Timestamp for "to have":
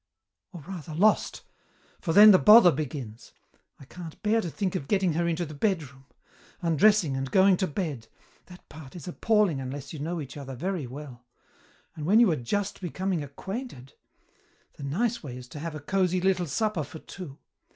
15.49-15.75